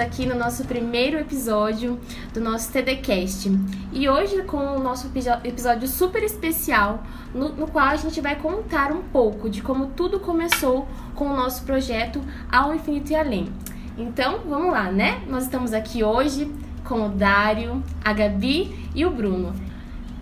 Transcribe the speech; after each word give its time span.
aqui 0.00 0.26
no 0.26 0.34
nosso 0.34 0.64
primeiro 0.64 1.18
episódio 1.18 1.98
do 2.32 2.40
nosso 2.40 2.72
TDCast. 2.72 3.50
E 3.92 4.08
hoje 4.08 4.42
com 4.42 4.56
o 4.56 4.78
nosso 4.78 5.10
episódio 5.44 5.86
super 5.86 6.22
especial, 6.22 7.04
no, 7.34 7.50
no, 7.50 7.66
qual 7.66 7.86
a 7.86 7.96
gente 7.96 8.20
vai 8.20 8.36
contar 8.36 8.92
um 8.92 9.02
pouco 9.02 9.48
de 9.48 9.62
como 9.62 9.88
tudo 9.88 10.18
começou 10.18 10.88
com 11.14 11.26
o 11.26 11.36
nosso 11.36 11.64
projeto 11.64 12.20
Ao 12.50 12.74
Infinito 12.74 13.12
e 13.12 13.14
Além. 13.14 13.52
Então, 13.98 14.40
vamos 14.48 14.72
lá, 14.72 14.90
né? 14.90 15.22
Nós 15.28 15.44
estamos 15.44 15.72
aqui 15.72 16.02
hoje 16.02 16.50
com 16.84 17.06
o 17.06 17.08
Dário, 17.10 17.82
a 18.04 18.12
Gabi 18.12 18.88
e 18.94 19.04
o 19.04 19.10
Bruno. 19.10 19.54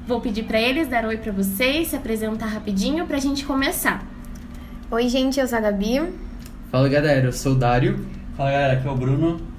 Vou 0.06 0.20
pedir 0.20 0.44
para 0.44 0.60
eles 0.60 0.88
dar 0.88 1.04
oi 1.04 1.18
para 1.18 1.32
vocês, 1.32 1.88
se 1.88 1.96
apresentar 1.96 2.46
rapidinho 2.46 3.06
para 3.06 3.16
a 3.16 3.20
gente 3.20 3.44
começar. 3.44 4.04
Oi, 4.90 5.08
gente, 5.08 5.38
eu 5.38 5.46
sou 5.46 5.58
a 5.58 5.60
Gabi. 5.60 6.02
Fala, 6.70 6.88
galera, 6.88 7.26
eu 7.26 7.32
sou 7.32 7.52
o 7.52 7.54
Dário. 7.54 8.04
Fala 8.36 8.50
galera, 8.50 8.72
aqui 8.74 8.88
é 8.88 8.90
o 8.90 8.94
Bruno. 8.94 9.57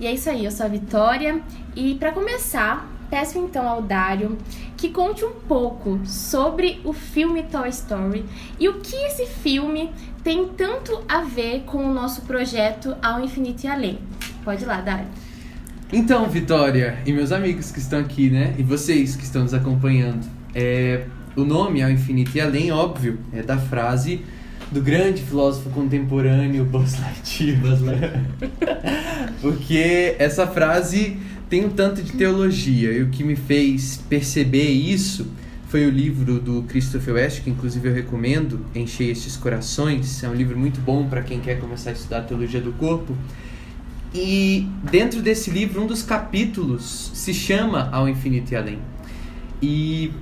E 0.00 0.06
é 0.06 0.14
isso 0.14 0.30
aí, 0.30 0.46
eu 0.46 0.50
sou 0.50 0.64
a 0.64 0.68
Vitória. 0.68 1.42
E 1.76 1.94
para 1.96 2.10
começar, 2.10 2.90
peço 3.10 3.38
então 3.38 3.68
ao 3.68 3.82
Dário 3.82 4.38
que 4.78 4.88
conte 4.88 5.22
um 5.26 5.32
pouco 5.46 6.00
sobre 6.06 6.80
o 6.84 6.94
filme 6.94 7.42
Toy 7.42 7.68
Story 7.68 8.24
e 8.58 8.66
o 8.66 8.80
que 8.80 8.96
esse 8.96 9.26
filme 9.26 9.90
tem 10.24 10.48
tanto 10.48 11.02
a 11.06 11.20
ver 11.20 11.64
com 11.66 11.84
o 11.84 11.92
nosso 11.92 12.22
projeto 12.22 12.96
Ao 13.02 13.22
Infinito 13.22 13.64
e 13.64 13.68
Além. 13.68 13.98
Pode 14.42 14.62
ir 14.64 14.66
lá, 14.66 14.80
Dário. 14.80 15.06
Então, 15.92 16.26
Vitória 16.30 16.98
e 17.04 17.12
meus 17.12 17.30
amigos 17.30 17.70
que 17.70 17.78
estão 17.78 18.00
aqui, 18.00 18.30
né? 18.30 18.54
E 18.56 18.62
vocês 18.62 19.14
que 19.14 19.24
estão 19.24 19.42
nos 19.42 19.52
acompanhando. 19.52 20.26
É, 20.54 21.04
o 21.36 21.44
nome 21.44 21.82
Ao 21.82 21.90
Infinito 21.90 22.34
e 22.36 22.40
Além, 22.40 22.72
óbvio, 22.72 23.18
é 23.34 23.42
da 23.42 23.58
frase 23.58 24.24
do 24.70 24.80
grande 24.80 25.22
filósofo 25.22 25.68
contemporâneo 25.70 26.64
Buzz 26.64 26.98
Lightyear. 26.98 27.60
Buzz 27.60 27.80
Lightyear. 27.82 28.24
Porque 29.40 30.16
essa 30.18 30.46
frase 30.46 31.16
tem 31.48 31.64
um 31.64 31.70
tanto 31.70 32.02
de 32.02 32.12
teologia 32.12 32.92
e 32.92 33.02
o 33.02 33.08
que 33.08 33.24
me 33.24 33.36
fez 33.36 33.96
perceber 34.08 34.68
isso 34.68 35.26
foi 35.70 35.86
o 35.86 35.90
livro 35.90 36.40
do 36.40 36.62
Christopher 36.64 37.14
West, 37.14 37.42
que 37.42 37.50
inclusive 37.50 37.88
eu 37.88 37.94
recomendo, 37.94 38.66
Encher 38.74 39.10
Estes 39.10 39.36
Corações. 39.36 40.22
É 40.24 40.28
um 40.28 40.34
livro 40.34 40.58
muito 40.58 40.80
bom 40.80 41.08
para 41.08 41.22
quem 41.22 41.40
quer 41.40 41.60
começar 41.60 41.90
a 41.90 41.92
estudar 41.92 42.18
a 42.18 42.22
teologia 42.22 42.60
do 42.60 42.72
corpo. 42.72 43.16
E 44.12 44.66
dentro 44.90 45.22
desse 45.22 45.48
livro, 45.48 45.80
um 45.80 45.86
dos 45.86 46.02
capítulos 46.02 47.12
se 47.14 47.32
chama 47.32 47.88
Ao 47.92 48.08
Infinito 48.08 48.52
e 48.52 48.56
Além. 48.56 48.78
E 49.62 50.12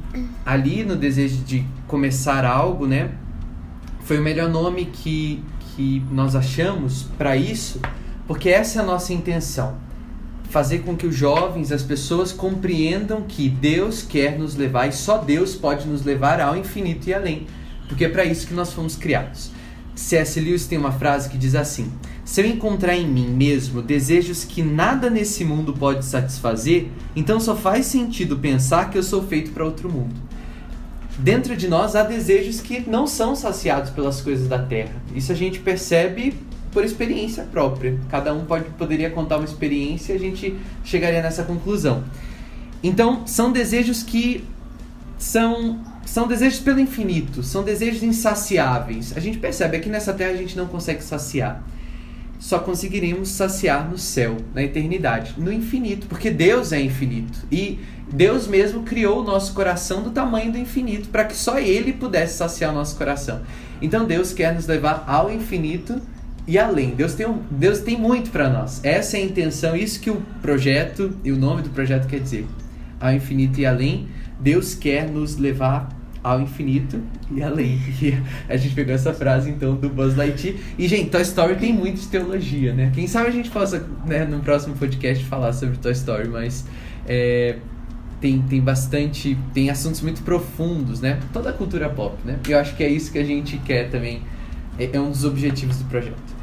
ali, 0.44 0.84
no 0.84 0.96
desejo 0.96 1.38
de 1.38 1.64
começar 1.86 2.44
algo, 2.44 2.86
né, 2.86 3.12
foi 4.02 4.18
o 4.18 4.22
melhor 4.22 4.50
nome 4.50 4.86
que, 4.86 5.42
que 5.74 6.02
nós 6.12 6.36
achamos 6.36 7.04
para 7.16 7.36
isso, 7.36 7.80
porque 8.28 8.50
essa 8.50 8.78
é 8.78 8.82
a 8.82 8.86
nossa 8.86 9.14
intenção. 9.14 9.76
Fazer 10.50 10.80
com 10.80 10.94
que 10.94 11.06
os 11.06 11.16
jovens, 11.16 11.72
as 11.72 11.82
pessoas 11.82 12.30
compreendam 12.30 13.22
que 13.22 13.48
Deus 13.48 14.02
quer 14.02 14.38
nos 14.38 14.54
levar 14.54 14.86
e 14.86 14.92
só 14.92 15.18
Deus 15.18 15.56
pode 15.56 15.88
nos 15.88 16.04
levar 16.04 16.40
ao 16.40 16.56
infinito 16.56 17.08
e 17.08 17.14
além, 17.14 17.46
porque 17.88 18.04
é 18.04 18.08
para 18.08 18.24
isso 18.24 18.46
que 18.46 18.54
nós 18.54 18.72
fomos 18.72 18.94
criados. 18.96 19.50
C.S. 19.94 20.38
Lewis 20.38 20.66
tem 20.66 20.78
uma 20.78 20.92
frase 20.92 21.28
que 21.28 21.36
diz 21.36 21.54
assim: 21.54 21.90
Se 22.24 22.40
eu 22.40 22.46
encontrar 22.46 22.94
em 22.94 23.08
mim 23.08 23.28
mesmo 23.28 23.82
desejos 23.82 24.44
que 24.44 24.62
nada 24.62 25.10
nesse 25.10 25.44
mundo 25.44 25.72
pode 25.72 26.04
satisfazer, 26.04 26.88
então 27.16 27.40
só 27.40 27.56
faz 27.56 27.86
sentido 27.86 28.38
pensar 28.38 28.90
que 28.90 28.98
eu 28.98 29.02
sou 29.02 29.24
feito 29.24 29.50
para 29.50 29.64
outro 29.64 29.90
mundo 29.90 30.28
dentro 31.18 31.56
de 31.56 31.66
nós 31.66 31.96
há 31.96 32.04
desejos 32.04 32.60
que 32.60 32.88
não 32.88 33.06
são 33.06 33.34
saciados 33.34 33.90
pelas 33.90 34.20
coisas 34.20 34.46
da 34.46 34.58
terra. 34.58 34.94
Isso 35.14 35.32
a 35.32 35.34
gente 35.34 35.58
percebe 35.58 36.32
por 36.78 36.84
experiência 36.84 37.42
própria. 37.42 37.98
Cada 38.08 38.32
um 38.32 38.44
pode, 38.44 38.66
poderia 38.78 39.10
contar 39.10 39.38
uma 39.38 39.44
experiência 39.44 40.12
e 40.12 40.16
a 40.16 40.18
gente 40.20 40.54
chegaria 40.84 41.20
nessa 41.20 41.42
conclusão. 41.42 42.04
Então, 42.80 43.26
são 43.26 43.50
desejos 43.50 44.04
que 44.04 44.44
são, 45.18 45.80
são 46.06 46.28
desejos 46.28 46.60
pelo 46.60 46.78
infinito, 46.78 47.42
são 47.42 47.64
desejos 47.64 48.04
insaciáveis. 48.04 49.12
A 49.16 49.18
gente 49.18 49.38
percebe 49.38 49.76
aqui 49.76 49.88
nessa 49.88 50.12
terra 50.12 50.30
a 50.30 50.36
gente 50.36 50.56
não 50.56 50.68
consegue 50.68 51.02
saciar. 51.02 51.64
Só 52.38 52.60
conseguiríamos 52.60 53.30
saciar 53.30 53.90
no 53.90 53.98
céu, 53.98 54.36
na 54.54 54.62
eternidade, 54.62 55.34
no 55.36 55.52
infinito, 55.52 56.06
porque 56.06 56.30
Deus 56.30 56.70
é 56.70 56.80
infinito. 56.80 57.40
E 57.50 57.80
Deus 58.12 58.46
mesmo 58.46 58.84
criou 58.84 59.22
o 59.22 59.24
nosso 59.24 59.52
coração 59.52 60.00
do 60.00 60.10
tamanho 60.10 60.52
do 60.52 60.58
infinito 60.58 61.08
para 61.08 61.24
que 61.24 61.34
só 61.34 61.58
Ele 61.58 61.92
pudesse 61.92 62.36
saciar 62.36 62.70
o 62.70 62.74
nosso 62.74 62.94
coração. 62.94 63.40
Então 63.82 64.06
Deus 64.06 64.32
quer 64.32 64.54
nos 64.54 64.68
levar 64.68 65.02
ao 65.08 65.28
infinito 65.28 66.00
e 66.48 66.58
além. 66.58 66.94
Deus 66.94 67.14
tem, 67.14 67.26
um, 67.26 67.42
Deus 67.50 67.80
tem 67.80 67.96
muito 67.98 68.30
para 68.30 68.48
nós. 68.48 68.82
Essa 68.82 69.18
é 69.18 69.20
a 69.20 69.24
intenção, 69.24 69.76
isso 69.76 70.00
que 70.00 70.10
o 70.10 70.22
projeto 70.40 71.12
e 71.22 71.30
o 71.30 71.36
nome 71.36 71.60
do 71.60 71.68
projeto 71.68 72.08
quer 72.08 72.20
dizer. 72.20 72.46
Ao 72.98 73.12
infinito 73.12 73.60
e 73.60 73.66
além, 73.66 74.08
Deus 74.40 74.74
quer 74.74 75.08
nos 75.08 75.36
levar 75.36 75.90
ao 76.24 76.40
infinito 76.40 77.00
e 77.30 77.42
além. 77.42 77.78
E 78.00 78.18
a 78.48 78.56
gente 78.56 78.74
pegou 78.74 78.94
essa 78.94 79.12
frase 79.12 79.50
então 79.50 79.76
do 79.76 79.90
Buzz 79.90 80.16
Lightyear. 80.16 80.56
E 80.78 80.88
gente, 80.88 81.10
Toy 81.10 81.20
Story 81.20 81.56
tem 81.56 81.72
muito 81.72 82.00
de 82.00 82.08
teologia, 82.08 82.72
né? 82.72 82.90
Quem 82.94 83.06
sabe 83.06 83.28
a 83.28 83.32
gente 83.32 83.50
possa, 83.50 83.86
né, 84.06 84.24
no 84.24 84.40
próximo 84.40 84.74
podcast 84.74 85.22
falar 85.26 85.52
sobre 85.52 85.76
Toy 85.76 85.92
Story, 85.92 86.28
mas 86.28 86.64
é, 87.06 87.56
tem, 88.22 88.40
tem 88.40 88.60
bastante. 88.62 89.36
tem 89.52 89.68
assuntos 89.68 90.00
muito 90.00 90.22
profundos, 90.22 91.02
né? 91.02 91.20
Toda 91.30 91.50
a 91.50 91.52
cultura 91.52 91.90
pop, 91.90 92.16
né? 92.24 92.38
E 92.48 92.52
eu 92.52 92.58
acho 92.58 92.74
que 92.74 92.82
é 92.82 92.88
isso 92.88 93.12
que 93.12 93.18
a 93.18 93.24
gente 93.24 93.58
quer 93.58 93.90
também. 93.90 94.22
É, 94.78 94.88
é 94.94 95.00
um 95.00 95.10
dos 95.10 95.24
objetivos 95.24 95.76
do 95.76 95.84
projeto. 95.84 96.37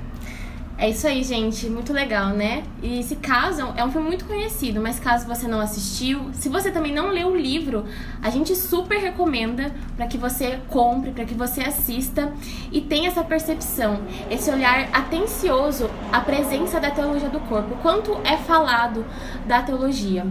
É 0.77 0.89
isso 0.89 1.07
aí, 1.07 1.23
gente. 1.23 1.69
Muito 1.69 1.93
legal, 1.93 2.29
né? 2.31 2.63
E 2.83 3.01
se 3.01 3.15
caso, 3.15 3.73
é 3.77 3.85
um 3.85 3.89
filme 3.89 4.07
muito 4.07 4.25
conhecido, 4.25 4.81
mas 4.81 4.99
caso 4.99 5.25
você 5.25 5.47
não 5.47 5.61
assistiu, 5.61 6.29
se 6.33 6.49
você 6.49 6.69
também 6.69 6.93
não 6.93 7.11
leu 7.11 7.29
o 7.29 7.35
livro, 7.35 7.85
a 8.21 8.29
gente 8.29 8.53
super 8.55 8.99
recomenda 8.99 9.71
para 9.95 10.05
que 10.05 10.17
você 10.17 10.59
compre, 10.67 11.11
para 11.11 11.23
que 11.23 11.33
você 11.33 11.61
assista 11.61 12.33
e 12.73 12.81
tenha 12.81 13.07
essa 13.07 13.23
percepção, 13.23 14.01
esse 14.29 14.51
olhar 14.51 14.89
atencioso 14.91 15.89
à 16.11 16.19
presença 16.19 16.77
da 16.77 16.91
teologia 16.91 17.29
do 17.29 17.39
corpo, 17.39 17.77
quanto 17.81 18.19
é 18.25 18.35
falado 18.35 19.05
da 19.47 19.61
teologia. 19.61 20.25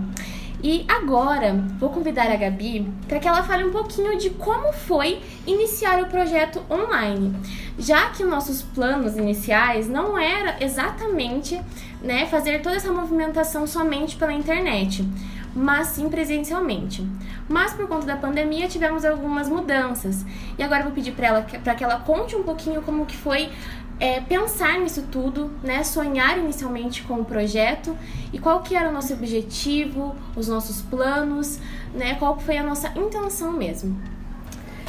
E 0.67 0.83
agora 0.89 1.63
vou 1.79 1.91
convidar 1.91 2.33
a 2.33 2.37
Gabi 2.37 2.91
para 3.07 3.19
que 3.19 3.29
ela 3.29 3.43
fale 3.43 3.65
um 3.65 3.71
pouquinho 3.71 4.17
de 4.17 4.31
como 4.31 4.73
foi 4.73 5.21
iniciar 5.47 6.03
o 6.03 6.07
projeto 6.07 6.65
online, 6.71 7.37
já 7.79 8.09
que 8.09 8.25
nossos 8.25 8.63
planos 8.63 9.15
iniciais 9.15 9.91
não 9.91 10.19
era 10.19 10.57
exatamente 10.65 11.61
né, 12.01 12.25
fazer 12.25 12.63
toda 12.63 12.77
essa 12.77 12.91
movimentação 12.91 13.67
somente 13.67 14.17
pela 14.17 14.33
internet 14.33 15.07
mas 15.55 15.89
sim 15.89 16.09
presencialmente. 16.09 17.07
Mas 17.49 17.73
por 17.73 17.87
conta 17.87 18.07
da 18.07 18.17
pandemia 18.17 18.67
tivemos 18.67 19.05
algumas 19.05 19.49
mudanças. 19.49 20.25
E 20.59 20.63
agora 20.63 20.83
vou 20.83 20.93
pedir 20.93 21.13
para 21.13 21.29
ela 21.29 21.47
para 21.63 21.75
que 21.75 21.85
ela 21.85 22.01
conte 22.01 22.35
um 22.35 22.43
pouquinho 22.43 22.83
como 22.83 23.07
que 23.07 23.17
foi 23.17 23.51
é, 24.01 24.21
pensar 24.21 24.81
nisso 24.81 25.03
tudo, 25.11 25.51
né? 25.63 25.85
Sonhar 25.85 26.39
inicialmente 26.39 27.03
com 27.03 27.21
o 27.21 27.25
projeto 27.25 27.97
e 28.33 28.39
qual 28.39 28.61
que 28.63 28.75
era 28.75 28.89
o 28.89 28.93
nosso 28.93 29.13
objetivo, 29.13 30.15
os 30.37 30.49
nossos 30.49 30.83
planos, 30.83 31.59
né? 31.95 32.15
Qual 32.17 32.39
foi 32.39 32.57
a 32.57 32.63
nossa 32.63 32.89
intenção 32.99 33.53
mesmo. 33.53 33.97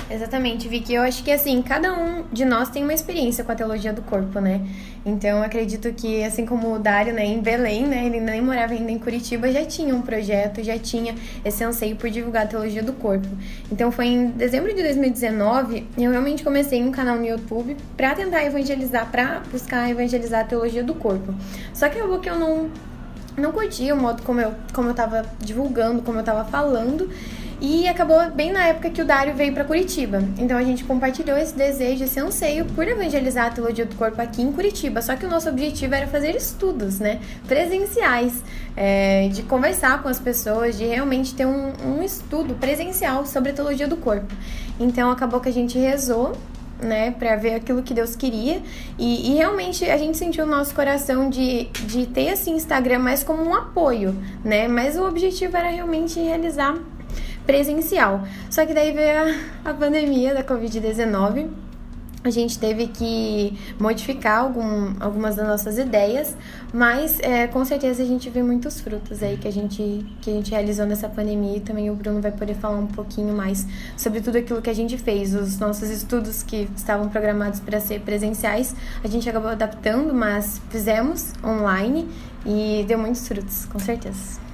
Exatamente, 0.09 0.67
Vicky. 0.67 0.93
Eu 0.93 1.01
acho 1.01 1.23
que 1.23 1.31
assim, 1.31 1.61
cada 1.63 1.91
um 1.93 2.23
de 2.31 2.45
nós 2.45 2.69
tem 2.69 2.83
uma 2.83 2.93
experiência 2.93 3.43
com 3.43 3.51
a 3.51 3.55
teologia 3.55 3.91
do 3.91 4.03
corpo, 4.03 4.39
né? 4.39 4.61
Então, 5.03 5.41
acredito 5.41 5.91
que, 5.93 6.23
assim 6.23 6.45
como 6.45 6.75
o 6.75 6.79
Dário, 6.79 7.13
né, 7.13 7.25
em 7.25 7.39
Belém, 7.39 7.85
né, 7.85 8.05
ele 8.05 8.19
nem 8.19 8.41
morava 8.41 8.73
ainda 8.73 8.91
em 8.91 8.99
Curitiba, 8.99 9.51
já 9.51 9.65
tinha 9.65 9.95
um 9.95 10.01
projeto, 10.01 10.63
já 10.63 10.77
tinha 10.77 11.15
esse 11.43 11.63
anseio 11.63 11.95
por 11.95 12.09
divulgar 12.09 12.43
a 12.43 12.47
teologia 12.47 12.83
do 12.83 12.93
corpo. 12.93 13.27
Então, 13.71 13.91
foi 13.91 14.07
em 14.07 14.27
dezembro 14.27 14.73
de 14.73 14.81
2019, 14.81 15.87
eu 15.97 16.11
realmente 16.11 16.43
comecei 16.43 16.83
um 16.83 16.91
canal 16.91 17.17
no 17.17 17.25
YouTube 17.25 17.75
para 17.97 18.13
tentar 18.15 18.43
evangelizar, 18.43 19.09
para 19.11 19.41
buscar 19.51 19.89
evangelizar 19.89 20.41
a 20.41 20.43
teologia 20.43 20.83
do 20.83 20.93
corpo. 20.95 21.33
Só 21.73 21.89
que 21.89 21.97
eu 21.97 22.19
que 22.19 22.29
eu 22.29 22.39
não 22.39 22.69
não 23.37 23.51
curtia 23.51 23.93
o 23.93 23.97
modo 23.97 24.23
como 24.23 24.39
eu, 24.39 24.53
como 24.73 24.89
eu 24.89 24.93
tava 24.93 25.25
divulgando, 25.39 26.01
como 26.01 26.19
eu 26.19 26.23
tava 26.23 26.45
falando. 26.45 27.09
E 27.67 27.87
acabou 27.87 28.29
bem 28.29 28.51
na 28.51 28.67
época 28.67 28.91
que 28.91 29.01
o 29.01 29.05
Dário 29.05 29.33
veio 29.33 29.51
para 29.51 29.63
Curitiba. 29.63 30.19
Então 30.37 30.55
a 30.55 30.63
gente 30.63 30.83
compartilhou 30.83 31.35
esse 31.35 31.55
desejo, 31.55 32.03
esse 32.03 32.19
anseio 32.19 32.63
por 32.63 32.87
evangelizar 32.87 33.47
a 33.47 33.49
teologia 33.49 33.87
do 33.87 33.95
corpo 33.95 34.21
aqui 34.21 34.43
em 34.43 34.51
Curitiba. 34.51 35.01
Só 35.01 35.15
que 35.15 35.25
o 35.25 35.29
nosso 35.29 35.49
objetivo 35.49 35.95
era 35.95 36.05
fazer 36.05 36.35
estudos, 36.35 36.99
né? 36.99 37.19
Presenciais, 37.47 38.43
é, 38.77 39.29
de 39.29 39.41
conversar 39.41 40.03
com 40.03 40.07
as 40.07 40.19
pessoas, 40.19 40.77
de 40.77 40.85
realmente 40.85 41.33
ter 41.33 41.47
um, 41.47 41.73
um 41.83 42.03
estudo 42.03 42.53
presencial 42.53 43.25
sobre 43.25 43.49
a 43.49 43.53
teologia 43.53 43.87
do 43.87 43.97
corpo. 43.97 44.31
Então 44.79 45.09
acabou 45.09 45.39
que 45.39 45.49
a 45.49 45.53
gente 45.53 45.75
rezou 45.79 46.33
né, 46.79 47.11
para 47.11 47.35
ver 47.35 47.55
aquilo 47.55 47.81
que 47.81 47.95
Deus 47.95 48.15
queria. 48.15 48.61
E, 48.99 49.31
e, 49.31 49.35
realmente 49.37 49.89
a 49.89 49.97
gente 49.97 50.19
sentiu 50.19 50.45
o 50.45 50.47
nosso 50.47 50.75
coração 50.75 51.31
de, 51.31 51.65
de 51.87 52.05
ter 52.05 52.25
esse 52.33 52.51
Instagram 52.51 52.99
mais 52.99 53.23
como 53.23 53.41
um 53.41 53.55
apoio, 53.55 54.15
né? 54.43 54.67
Mas 54.67 54.95
o 54.95 55.07
objetivo 55.07 55.57
era 55.57 55.69
realmente 55.69 56.19
realizar 56.19 56.75
presencial. 57.45 58.23
Só 58.49 58.65
que 58.65 58.73
daí 58.73 58.91
veio 58.91 59.19
a, 59.63 59.71
a 59.71 59.73
pandemia 59.73 60.33
da 60.33 60.43
Covid-19 60.43 61.49
a 62.25 62.31
gente 62.31 62.57
teve 62.57 62.87
que 62.87 63.55
modificar 63.79 64.39
algum, 64.39 64.95
algumas 64.99 65.35
das 65.35 65.47
nossas 65.47 65.77
ideias, 65.77 66.35
mas 66.73 67.19
é, 67.19 67.45
com 67.45 67.63
certeza 67.63 68.01
a 68.01 68.05
gente 68.05 68.31
vê 68.31 68.41
muitos 68.41 68.81
frutos 68.81 69.21
aí 69.21 69.37
que 69.37 69.47
a 69.47 69.51
gente 69.51 70.03
que 70.21 70.31
a 70.31 70.33
gente 70.33 70.49
realizou 70.49 70.87
nessa 70.87 71.07
pandemia 71.07 71.57
e 71.57 71.59
também 71.59 71.91
o 71.91 71.95
Bruno 71.95 72.19
vai 72.21 72.31
poder 72.31 72.55
falar 72.55 72.79
um 72.79 72.87
pouquinho 72.87 73.31
mais 73.35 73.67
sobre 73.95 74.21
tudo 74.21 74.39
aquilo 74.39 74.59
que 74.59 74.71
a 74.71 74.73
gente 74.73 74.97
fez, 74.97 75.35
os 75.35 75.59
nossos 75.59 75.87
estudos 75.89 76.41
que 76.41 76.67
estavam 76.75 77.09
programados 77.09 77.59
para 77.59 77.79
ser 77.79 78.01
presenciais, 78.01 78.75
a 79.03 79.07
gente 79.07 79.29
acabou 79.29 79.51
adaptando, 79.51 80.11
mas 80.11 80.59
fizemos 80.69 81.31
online 81.43 82.07
e 82.43 82.83
deu 82.87 82.97
muitos 82.97 83.27
frutos, 83.27 83.65
com 83.65 83.77
certeza. 83.77 84.44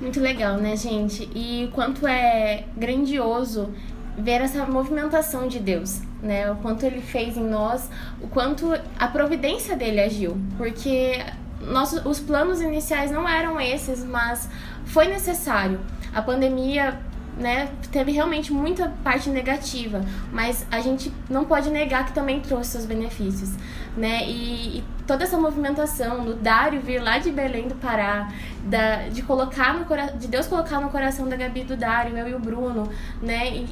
Muito 0.00 0.18
legal, 0.18 0.56
né, 0.56 0.76
gente? 0.76 1.28
E 1.34 1.70
quanto 1.74 2.06
é 2.06 2.64
grandioso 2.74 3.68
ver 4.16 4.40
essa 4.40 4.64
movimentação 4.64 5.46
de 5.46 5.58
Deus, 5.58 6.00
né? 6.22 6.50
O 6.50 6.56
quanto 6.56 6.84
ele 6.84 7.02
fez 7.02 7.36
em 7.36 7.44
nós, 7.44 7.90
o 8.20 8.26
quanto 8.26 8.72
a 8.98 9.08
providência 9.08 9.76
dele 9.76 10.00
agiu, 10.00 10.38
porque 10.56 11.22
nossos, 11.60 12.04
os 12.06 12.18
planos 12.18 12.60
iniciais 12.60 13.10
não 13.10 13.28
eram 13.28 13.60
esses, 13.60 14.02
mas 14.02 14.48
foi 14.86 15.06
necessário. 15.06 15.78
A 16.14 16.22
pandemia 16.22 16.98
né, 17.36 17.70
teve 17.92 18.12
realmente 18.12 18.52
muita 18.52 18.92
parte 19.04 19.28
negativa, 19.30 20.00
mas 20.32 20.66
a 20.70 20.80
gente 20.80 21.12
não 21.28 21.44
pode 21.44 21.70
negar 21.70 22.06
que 22.06 22.12
também 22.12 22.40
trouxe 22.40 22.72
seus 22.72 22.86
benefícios, 22.86 23.50
né? 23.96 24.24
E, 24.26 24.78
e 24.78 24.84
toda 25.10 25.24
essa 25.24 25.36
movimentação 25.36 26.24
do 26.24 26.34
Dário 26.34 26.80
vir 26.80 27.02
lá 27.02 27.18
de 27.18 27.32
Belém 27.32 27.66
do 27.66 27.74
Pará, 27.74 28.32
da, 28.62 29.08
de 29.08 29.22
colocar 29.22 29.74
no 29.74 29.84
de 30.16 30.28
Deus 30.28 30.46
colocar 30.46 30.80
no 30.80 30.88
coração 30.88 31.28
da 31.28 31.34
Gabi 31.34 31.64
do 31.64 31.76
Dário, 31.76 32.16
eu 32.16 32.28
e 32.28 32.34
o 32.34 32.38
Bruno, 32.38 32.88
né? 33.20 33.66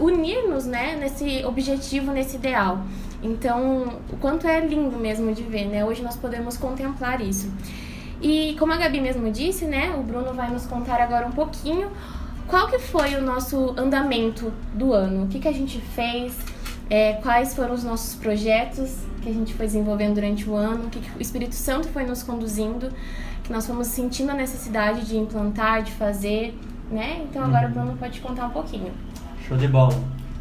Unir-nos, 0.00 0.66
né, 0.66 0.96
nesse 0.96 1.44
objetivo, 1.44 2.10
nesse 2.10 2.34
ideal. 2.38 2.84
Então, 3.22 4.00
o 4.10 4.16
quanto 4.16 4.48
é 4.48 4.58
lindo 4.66 4.96
mesmo 4.96 5.32
de 5.32 5.44
ver, 5.44 5.66
né? 5.66 5.84
Hoje 5.84 6.02
nós 6.02 6.16
podemos 6.16 6.56
contemplar 6.56 7.20
isso. 7.20 7.48
E 8.20 8.56
como 8.58 8.72
a 8.72 8.76
Gabi 8.76 9.00
mesmo 9.00 9.30
disse, 9.30 9.66
né, 9.66 9.94
o 9.96 10.02
Bruno 10.02 10.34
vai 10.34 10.50
nos 10.50 10.66
contar 10.66 11.00
agora 11.00 11.24
um 11.24 11.32
pouquinho 11.32 11.88
qual 12.48 12.66
que 12.66 12.80
foi 12.80 13.14
o 13.14 13.22
nosso 13.22 13.74
andamento 13.78 14.52
do 14.72 14.92
ano? 14.92 15.24
O 15.24 15.28
que, 15.28 15.38
que 15.38 15.48
a 15.48 15.52
gente 15.52 15.80
fez? 15.80 16.36
É, 16.90 17.14
quais 17.14 17.54
foram 17.54 17.74
os 17.74 17.82
nossos 17.82 18.14
projetos 18.14 18.98
que 19.22 19.28
a 19.28 19.32
gente 19.32 19.54
foi 19.54 19.66
desenvolvendo 19.66 20.14
durante 20.14 20.48
o 20.48 20.54
ano? 20.54 20.86
O 20.86 20.90
que, 20.90 21.00
que 21.00 21.18
o 21.18 21.20
Espírito 21.20 21.54
Santo 21.54 21.88
foi 21.88 22.04
nos 22.04 22.22
conduzindo? 22.22 22.90
Que 23.42 23.52
nós 23.52 23.66
fomos 23.66 23.86
sentindo 23.88 24.30
a 24.30 24.34
necessidade 24.34 25.06
de 25.06 25.16
implantar, 25.16 25.82
de 25.82 25.92
fazer, 25.92 26.58
né? 26.90 27.22
Então 27.28 27.42
agora 27.42 27.66
o 27.66 27.68
uhum. 27.68 27.74
Bruno 27.74 27.96
pode 27.98 28.20
contar 28.20 28.46
um 28.46 28.50
pouquinho. 28.50 28.92
Show 29.46 29.56
de 29.56 29.68
bola. 29.68 29.94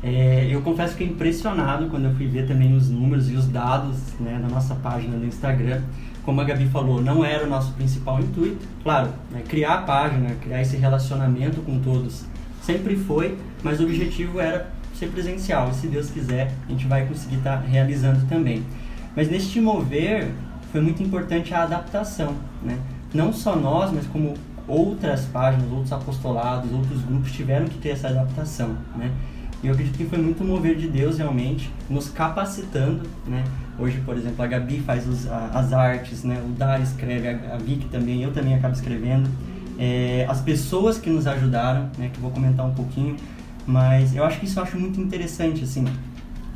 É, 0.04 0.48
eu 0.50 0.62
confesso 0.62 0.98
que 0.98 1.04
impressionado 1.04 1.88
quando 1.90 2.06
eu 2.06 2.16
fui 2.16 2.28
ver 2.28 2.46
também 2.46 2.75
os 2.75 2.89
números 2.89 3.31
e 3.31 3.36
os 3.36 3.48
dados 3.48 3.98
né, 4.19 4.38
na 4.42 4.50
nossa 4.50 4.75
página 4.75 5.18
do 5.18 5.25
Instagram 5.25 5.81
como 6.24 6.39
a 6.39 6.44
Gabi 6.44 6.68
falou, 6.68 7.01
não 7.01 7.24
era 7.24 7.46
o 7.46 7.50
nosso 7.50 7.74
principal 7.74 8.19
intuito. 8.19 8.66
Claro, 8.81 9.10
né, 9.30 9.44
criar 9.48 9.75
a 9.75 9.81
página, 9.81 10.36
criar 10.36 10.62
esse 10.62 10.78
relacionamento 10.78 11.62
com 11.62 11.80
todos 11.80 12.25
sempre 12.62 12.96
foi, 12.96 13.38
mas 13.62 13.81
o 13.81 13.84
objetivo 13.84 14.39
era 14.39 14.72
ser 15.04 15.12
presencial. 15.12 15.70
E 15.70 15.76
se 15.76 15.88
Deus 15.88 16.10
quiser, 16.10 16.52
a 16.68 16.72
gente 16.72 16.88
vai 16.88 17.06
conseguir 17.06 17.38
estar 17.38 17.58
tá 17.58 17.68
realizando 17.68 18.26
também. 18.28 18.64
Mas 19.16 19.30
neste 19.30 19.60
mover, 19.60 20.32
foi 20.72 20.82
muito 20.82 21.04
importante 21.04 21.54
a 21.54 21.64
adaptação. 21.64 22.36
Né? 22.62 22.78
Não 23.14 23.32
só 23.32 23.56
nós, 23.56 23.92
mas 23.92 24.08
como 24.08 24.34
outras 24.68 25.26
páginas, 25.26 25.70
outros 25.72 25.92
apostolados, 25.92 26.72
outros 26.72 27.02
grupos 27.02 27.32
tiveram 27.32 27.68
que 27.68 27.78
ter 27.78 27.90
essa 27.90 28.08
adaptação. 28.08 28.76
Né? 28.96 29.12
E 29.62 29.68
eu 29.68 29.74
acredito 29.74 29.98
que 29.98 30.06
foi 30.06 30.18
muito 30.18 30.44
mover 30.44 30.76
de 30.76 30.88
Deus 30.88 31.18
realmente, 31.18 31.72
nos 31.90 32.10
capacitando, 32.10 33.04
né? 33.26 33.46
Hoje, 33.80 33.98
por 34.06 34.18
exemplo, 34.18 34.44
a 34.44 34.48
Gabi 34.48 34.80
faz 34.82 35.08
os, 35.08 35.26
a, 35.32 35.52
as 35.54 35.72
artes, 35.72 36.22
né? 36.22 36.44
O 36.46 36.50
Dar 36.50 36.82
escreve, 36.82 37.30
a, 37.30 37.56
a 37.56 37.58
Vicky 37.58 37.86
também, 37.86 38.22
eu 38.22 38.34
também 38.34 38.54
acabo 38.56 38.74
escrevendo. 38.74 39.30
É, 39.80 40.26
as 40.30 40.42
pessoas 40.42 40.98
que 40.98 41.10
nos 41.10 41.26
ajudaram, 41.26 41.90
né? 41.98 42.10
Que 42.12 42.18
eu 42.18 42.22
vou 42.22 42.32
comentar 42.32 42.66
um 42.66 42.74
pouquinho, 42.74 43.16
mas 43.65 44.15
eu 44.15 44.24
acho 44.24 44.39
que 44.39 44.45
isso 44.45 44.60
eu 44.60 44.63
acho 44.63 44.77
muito 44.77 45.00
interessante, 45.00 45.63
assim, 45.63 45.86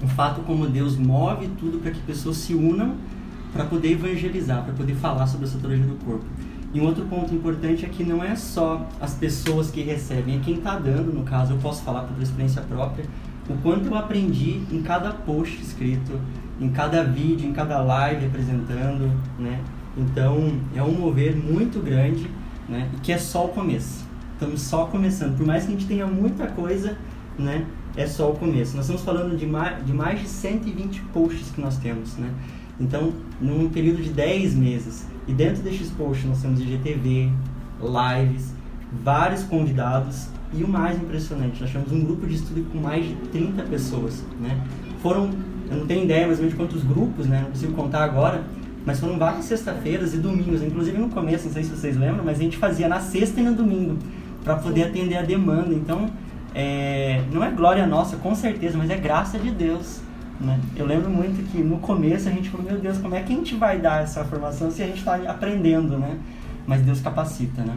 o 0.01 0.07
fato 0.07 0.41
como 0.41 0.67
Deus 0.67 0.97
move 0.97 1.47
tudo 1.59 1.79
para 1.79 1.91
que 1.91 1.99
pessoas 2.01 2.37
se 2.37 2.53
unam 2.53 2.95
para 3.53 3.65
poder 3.65 3.91
evangelizar, 3.91 4.63
para 4.63 4.73
poder 4.73 4.95
falar 4.95 5.25
sobre 5.27 5.45
a 5.47 5.49
satologia 5.49 5.85
do 5.85 5.95
corpo. 6.05 6.25
E 6.73 6.79
um 6.81 6.85
outro 6.85 7.05
ponto 7.05 7.33
importante 7.33 7.85
é 7.85 7.89
que 7.89 8.03
não 8.03 8.23
é 8.23 8.35
só 8.35 8.85
as 8.99 9.13
pessoas 9.13 9.71
que 9.71 9.81
recebem, 9.81 10.37
é 10.37 10.39
quem 10.39 10.55
está 10.55 10.77
dando, 10.77 11.13
no 11.13 11.23
caso, 11.23 11.53
eu 11.53 11.57
posso 11.57 11.81
falar 11.81 12.01
por 12.01 12.21
experiência 12.21 12.61
própria, 12.61 13.05
o 13.49 13.55
quanto 13.63 13.87
eu 13.87 13.95
aprendi 13.95 14.61
em 14.71 14.81
cada 14.81 15.11
post 15.11 15.61
escrito, 15.61 16.19
em 16.59 16.69
cada 16.69 17.03
vídeo, 17.03 17.49
em 17.49 17.53
cada 17.53 17.79
live 17.79 18.25
apresentando, 18.25 19.11
né? 19.39 19.61
Então, 19.97 20.59
é 20.75 20.83
um 20.83 20.91
mover 20.91 21.35
muito 21.35 21.79
grande, 21.79 22.29
né? 22.67 22.89
E 22.93 22.99
que 22.99 23.11
é 23.11 23.17
só 23.17 23.45
o 23.45 23.49
começo. 23.49 24.06
Estamos 24.37 24.61
só 24.61 24.85
começando. 24.85 25.35
Por 25.35 25.47
mais 25.47 25.63
que 25.63 25.69
a 25.69 25.71
gente 25.71 25.87
tenha 25.87 26.05
muita 26.05 26.45
coisa, 26.45 26.95
né? 27.39 27.65
É 27.95 28.05
só 28.05 28.29
o 28.29 28.35
começo. 28.35 28.75
Nós 28.75 28.85
estamos 28.85 29.01
falando 29.01 29.35
de 29.35 29.47
mais 29.47 29.83
de, 29.83 29.91
mais 29.91 30.19
de 30.19 30.27
120 30.27 31.01
posts 31.11 31.49
que 31.49 31.59
nós 31.59 31.77
temos, 31.77 32.15
né? 32.17 32.31
Então, 32.79 33.13
num 33.41 33.67
período 33.67 33.99
de 34.03 34.11
10 34.11 34.53
meses, 34.53 35.07
e 35.27 35.33
dentro 35.33 35.63
destes 35.63 35.89
posts 35.89 36.23
nós 36.23 36.39
temos 36.39 36.59
IGTV, 36.59 37.31
lives, 37.81 38.53
vários 39.03 39.41
convidados 39.41 40.27
e 40.53 40.63
o 40.63 40.67
mais 40.67 41.01
impressionante, 41.01 41.59
nós 41.59 41.71
temos 41.71 41.91
um 41.91 42.05
grupo 42.05 42.27
de 42.27 42.35
estudo 42.35 42.63
com 42.71 42.77
mais 42.77 43.07
de 43.07 43.15
30 43.31 43.63
pessoas, 43.63 44.23
né? 44.39 44.63
Foram, 45.01 45.31
eu 45.67 45.77
não 45.77 45.87
tenho 45.87 46.03
ideia 46.03 46.27
mais 46.27 46.37
ou 46.37 46.45
menos 46.45 46.55
quantos 46.55 46.83
grupos, 46.83 47.25
né? 47.25 47.41
Não 47.41 47.49
consigo 47.49 47.73
contar 47.73 48.03
agora, 48.03 48.43
mas 48.85 48.99
foram 48.99 49.17
várias 49.17 49.45
sexta-feiras 49.45 50.13
e 50.13 50.17
domingos, 50.19 50.61
inclusive 50.61 50.95
no 50.99 51.09
começo, 51.09 51.47
não 51.47 51.53
sei 51.53 51.63
se 51.63 51.71
vocês 51.71 51.97
lembram, 51.97 52.23
mas 52.23 52.39
a 52.39 52.43
gente 52.43 52.57
fazia 52.57 52.87
na 52.87 52.99
sexta 52.99 53.41
e 53.41 53.43
no 53.43 53.55
domingo 53.55 53.97
para 54.43 54.55
poder 54.55 54.85
atender 54.85 55.17
a 55.17 55.21
demanda. 55.21 55.73
Então, 55.73 56.09
é, 56.53 57.21
não 57.31 57.43
é 57.43 57.51
glória 57.51 57.85
nossa, 57.85 58.17
com 58.17 58.33
certeza, 58.35 58.77
mas 58.77 58.89
é 58.89 58.97
graça 58.97 59.37
de 59.37 59.51
Deus 59.51 60.01
né? 60.39 60.59
Eu 60.75 60.85
lembro 60.85 61.09
muito 61.09 61.43
que 61.51 61.57
no 61.61 61.79
começo 61.79 62.29
a 62.29 62.31
gente 62.31 62.49
falou, 62.49 62.65
meu 62.65 62.79
Deus, 62.79 62.97
como 62.99 63.15
é 63.15 63.21
que 63.21 63.33
a 63.33 63.35
gente 63.35 63.55
vai 63.55 63.79
dar 63.79 64.03
essa 64.03 64.23
formação 64.23 64.69
se 64.69 64.83
a 64.83 64.85
gente 64.85 64.99
está 64.99 65.15
aprendendo, 65.15 65.97
né? 65.97 66.17
Mas 66.65 66.81
Deus 66.81 67.01
capacita, 67.01 67.63
né? 67.63 67.75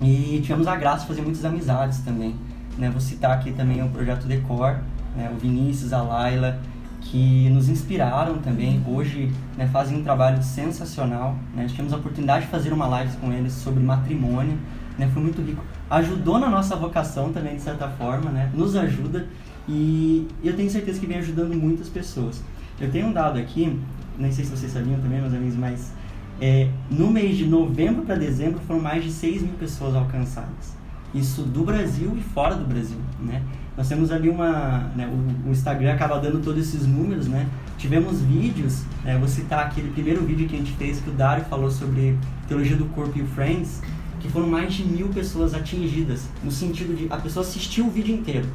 E 0.00 0.40
tivemos 0.42 0.66
a 0.66 0.76
graça 0.76 1.02
de 1.02 1.08
fazer 1.08 1.22
muitas 1.22 1.44
amizades 1.44 1.98
também. 2.00 2.34
Né? 2.78 2.88
Vou 2.88 3.00
citar 3.00 3.32
aqui 3.32 3.52
também 3.52 3.82
o 3.82 3.88
Projeto 3.88 4.26
Decor, 4.26 4.78
né? 5.16 5.30
o 5.34 5.38
Vinícius, 5.38 5.92
a 5.92 6.00
Laila, 6.00 6.58
que 7.02 7.50
nos 7.50 7.68
inspiraram 7.68 8.38
também. 8.38 8.82
Hoje 8.86 9.30
né, 9.58 9.66
fazem 9.66 9.98
um 9.98 10.02
trabalho 10.02 10.42
sensacional. 10.42 11.36
Né? 11.54 11.66
Tivemos 11.68 11.92
a 11.92 11.96
oportunidade 11.96 12.46
de 12.46 12.50
fazer 12.50 12.72
uma 12.72 12.86
live 12.86 13.14
com 13.18 13.30
eles 13.32 13.52
sobre 13.52 13.82
matrimônio. 13.82 14.58
Né? 15.00 15.10
Foi 15.12 15.22
muito 15.22 15.40
rico. 15.40 15.64
Ajudou 15.88 16.38
na 16.38 16.50
nossa 16.50 16.76
vocação 16.76 17.32
também, 17.32 17.56
de 17.56 17.62
certa 17.62 17.88
forma. 17.88 18.30
Né? 18.30 18.50
Nos 18.54 18.76
ajuda. 18.76 19.26
E 19.66 20.28
eu 20.44 20.54
tenho 20.54 20.68
certeza 20.68 21.00
que 21.00 21.06
vem 21.06 21.16
ajudando 21.16 21.54
muitas 21.54 21.88
pessoas. 21.88 22.42
Eu 22.78 22.90
tenho 22.90 23.06
um 23.06 23.12
dado 23.12 23.38
aqui, 23.38 23.78
não 24.18 24.30
sei 24.30 24.44
se 24.44 24.50
vocês 24.50 24.70
sabiam 24.70 25.00
também, 25.00 25.20
meus 25.20 25.32
amigos, 25.32 25.56
mas 25.56 25.92
é, 26.40 26.68
no 26.90 27.10
mês 27.10 27.36
de 27.36 27.46
novembro 27.46 28.02
para 28.02 28.14
dezembro 28.14 28.60
foram 28.66 28.80
mais 28.80 29.02
de 29.04 29.10
6 29.10 29.42
mil 29.42 29.54
pessoas 29.54 29.94
alcançadas. 29.94 30.76
Isso 31.14 31.42
do 31.42 31.64
Brasil 31.64 32.14
e 32.16 32.20
fora 32.20 32.54
do 32.54 32.64
Brasil, 32.64 32.98
né? 33.20 33.42
Nós 33.76 33.88
temos 33.88 34.10
ali 34.10 34.28
uma... 34.28 34.90
Né, 34.94 35.06
o, 35.06 35.48
o, 35.48 35.52
Instagram 35.52 35.94
acaba 35.94 36.18
dando 36.18 36.42
todos 36.42 36.68
esses 36.68 36.86
números, 36.86 37.26
né? 37.26 37.48
Tivemos 37.78 38.20
vídeos, 38.20 38.82
né, 39.04 39.16
vou 39.18 39.28
citar 39.28 39.66
aquele 39.66 39.90
primeiro 39.90 40.22
vídeo 40.24 40.46
que 40.46 40.54
a 40.54 40.58
gente 40.58 40.72
fez, 40.72 41.00
que 41.00 41.08
o 41.08 41.12
Dário 41.12 41.44
falou 41.46 41.70
sobre 41.70 42.18
teologia 42.46 42.76
do 42.76 42.84
corpo 42.86 43.18
e 43.18 43.22
o 43.22 43.26
Friends, 43.26 43.80
que 44.20 44.28
foram 44.28 44.46
mais 44.46 44.74
de 44.74 44.84
mil 44.84 45.08
pessoas 45.08 45.54
atingidas, 45.54 46.28
no 46.44 46.50
sentido 46.50 46.94
de 46.94 47.06
a 47.10 47.16
pessoa 47.16 47.44
assistiu 47.44 47.86
o 47.86 47.90
vídeo 47.90 48.14
inteiro. 48.14 48.46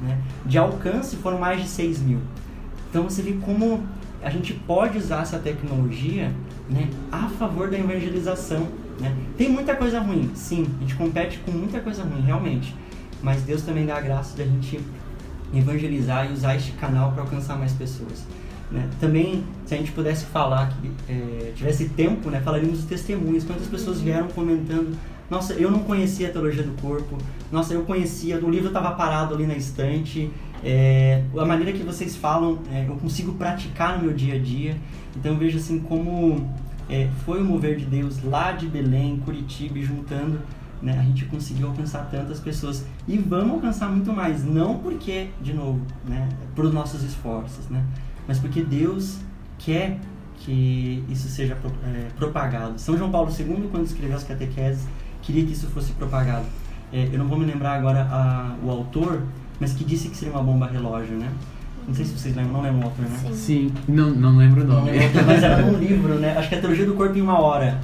Né? 0.00 0.18
De 0.44 0.58
alcance 0.58 1.16
foram 1.16 1.38
mais 1.38 1.62
de 1.62 1.68
6 1.68 2.00
mil. 2.00 2.20
Então 2.90 3.04
você 3.04 3.22
vê 3.22 3.32
como 3.32 3.82
a 4.22 4.30
gente 4.30 4.54
pode 4.54 4.98
usar 4.98 5.22
essa 5.22 5.38
tecnologia 5.38 6.32
né, 6.68 6.88
a 7.10 7.28
favor 7.28 7.70
da 7.70 7.78
evangelização. 7.78 8.68
Né? 9.00 9.14
Tem 9.36 9.48
muita 9.48 9.74
coisa 9.74 10.00
ruim, 10.00 10.30
sim, 10.34 10.66
a 10.78 10.80
gente 10.80 10.94
compete 10.94 11.38
com 11.38 11.50
muita 11.50 11.80
coisa 11.80 12.02
ruim, 12.04 12.22
realmente. 12.22 12.74
Mas 13.22 13.42
Deus 13.42 13.62
também 13.62 13.86
dá 13.86 13.96
a 13.96 14.00
graça 14.00 14.36
de 14.36 14.42
a 14.42 14.46
gente 14.46 14.80
evangelizar 15.52 16.30
e 16.30 16.32
usar 16.32 16.56
este 16.56 16.72
canal 16.72 17.12
para 17.12 17.22
alcançar 17.22 17.58
mais 17.58 17.72
pessoas. 17.72 18.24
Né? 18.70 18.88
Também, 19.00 19.44
se 19.66 19.74
a 19.74 19.78
gente 19.78 19.92
pudesse 19.92 20.24
falar, 20.26 20.70
que 20.70 20.90
é, 21.08 21.52
tivesse 21.54 21.88
tempo, 21.90 22.30
né, 22.30 22.40
falaríamos 22.40 22.78
dos 22.78 22.88
testemunhos. 22.88 23.44
Quantas 23.44 23.66
pessoas 23.66 24.00
vieram 24.00 24.28
comentando 24.28 24.96
nossa, 25.30 25.54
eu 25.54 25.70
não 25.70 25.80
conhecia 25.80 26.28
a 26.28 26.30
teologia 26.30 26.62
do 26.62 26.80
corpo. 26.80 27.16
Nossa, 27.50 27.74
eu 27.74 27.82
conhecia, 27.84 28.38
o 28.44 28.50
livro 28.50 28.68
estava 28.68 28.92
parado 28.92 29.34
ali 29.34 29.46
na 29.46 29.56
estante. 29.56 30.30
É, 30.62 31.22
a 31.36 31.44
maneira 31.44 31.72
que 31.72 31.82
vocês 31.82 32.16
falam, 32.16 32.58
é, 32.72 32.86
eu 32.88 32.96
consigo 32.96 33.32
praticar 33.34 33.98
no 33.98 34.04
meu 34.04 34.14
dia 34.14 34.34
a 34.34 34.38
dia. 34.38 34.76
Então 35.16 35.32
eu 35.32 35.38
vejo 35.38 35.58
assim 35.58 35.78
como 35.78 36.48
é, 36.88 37.08
foi 37.24 37.40
o 37.40 37.44
mover 37.44 37.76
de 37.76 37.84
Deus 37.84 38.22
lá 38.22 38.52
de 38.52 38.66
Belém, 38.66 39.18
Curitiba, 39.24 39.78
juntando, 39.80 40.40
né, 40.82 40.98
a 40.98 41.02
gente 41.02 41.24
conseguiu 41.26 41.68
alcançar 41.68 42.10
tantas 42.10 42.40
pessoas. 42.40 42.84
E 43.08 43.16
vamos 43.16 43.52
alcançar 43.52 43.88
muito 43.88 44.12
mais, 44.12 44.44
não 44.44 44.78
porque, 44.78 45.28
de 45.40 45.52
novo, 45.52 45.80
né, 46.06 46.28
por 46.54 46.70
nossos 46.72 47.02
esforços, 47.02 47.68
né, 47.68 47.84
mas 48.26 48.38
porque 48.38 48.62
Deus 48.62 49.18
quer 49.58 49.98
que 50.36 51.02
isso 51.08 51.28
seja 51.28 51.56
é, 51.84 52.08
propagado. 52.16 52.78
São 52.78 52.98
João 52.98 53.10
Paulo 53.10 53.30
II, 53.30 53.68
quando 53.70 53.86
escreveu 53.86 54.16
as 54.16 54.24
catequeses, 54.24 54.86
queria 55.24 55.44
que 55.44 55.52
isso 55.52 55.66
fosse 55.68 55.92
propagado. 55.92 56.44
É, 56.92 57.08
eu 57.12 57.18
não 57.18 57.26
vou 57.26 57.38
me 57.38 57.44
lembrar 57.44 57.74
agora 57.74 58.06
a, 58.10 58.54
o 58.62 58.70
autor, 58.70 59.22
mas 59.58 59.72
que 59.72 59.84
disse 59.84 60.08
que 60.08 60.16
seria 60.16 60.32
uma 60.34 60.42
bomba 60.42 60.66
relógio, 60.66 61.16
né? 61.16 61.30
Não 61.86 61.94
sei 61.94 62.04
se 62.04 62.18
vocês 62.18 62.34
lembram, 62.34 62.54
não 62.54 62.62
lembro 62.62 62.80
o 62.80 62.84
autor, 62.84 63.04
né? 63.04 63.18
Sim. 63.20 63.34
Sim, 63.34 63.72
não, 63.88 64.10
não 64.10 64.36
lembro 64.36 64.62
o 64.62 64.66
nome. 64.66 64.90
Lembro, 64.90 65.24
mas 65.26 65.42
era 65.42 65.60
num 65.60 65.78
livro, 65.78 66.14
né? 66.14 66.36
Acho 66.36 66.48
que 66.48 66.54
é 66.54 66.58
a 66.58 66.60
Teologia 66.60 66.86
do 66.86 66.94
Corpo 66.94 67.16
em 67.16 67.20
Uma 67.20 67.38
Hora. 67.40 67.80